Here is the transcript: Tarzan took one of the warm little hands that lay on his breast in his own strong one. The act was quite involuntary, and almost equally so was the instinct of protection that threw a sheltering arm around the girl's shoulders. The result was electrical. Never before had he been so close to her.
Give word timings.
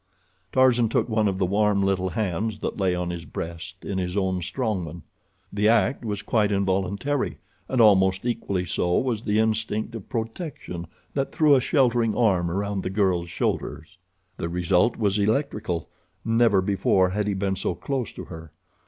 Tarzan 0.51 0.89
took 0.89 1.07
one 1.09 1.27
of 1.27 1.37
the 1.37 1.45
warm 1.45 1.83
little 1.83 2.09
hands 2.09 2.57
that 2.61 2.75
lay 2.77 2.95
on 2.95 3.11
his 3.11 3.23
breast 3.25 3.85
in 3.85 3.99
his 3.99 4.17
own 4.17 4.41
strong 4.41 4.83
one. 4.83 5.03
The 5.53 5.69
act 5.69 6.03
was 6.03 6.23
quite 6.23 6.51
involuntary, 6.51 7.37
and 7.69 7.79
almost 7.79 8.25
equally 8.25 8.65
so 8.65 8.97
was 8.97 9.21
the 9.25 9.37
instinct 9.37 9.93
of 9.93 10.09
protection 10.09 10.87
that 11.13 11.31
threw 11.31 11.53
a 11.55 11.61
sheltering 11.61 12.17
arm 12.17 12.49
around 12.49 12.81
the 12.81 12.89
girl's 12.89 13.29
shoulders. 13.29 13.99
The 14.37 14.49
result 14.49 14.97
was 14.97 15.19
electrical. 15.19 15.87
Never 16.25 16.63
before 16.63 17.11
had 17.11 17.27
he 17.27 17.35
been 17.35 17.55
so 17.55 17.75
close 17.75 18.11
to 18.13 18.23
her. 18.23 18.51